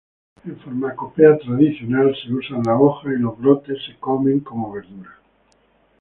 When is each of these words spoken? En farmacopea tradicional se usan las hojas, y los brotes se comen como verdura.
En 0.49 0.55
farmacopea 0.57 1.35
tradicional 1.37 2.15
se 2.23 2.33
usan 2.33 2.63
las 2.63 2.79
hojas, 2.81 3.13
y 3.15 3.21
los 3.21 3.37
brotes 3.39 3.77
se 3.85 3.99
comen 3.99 4.39
como 4.39 4.71
verdura. 4.71 5.15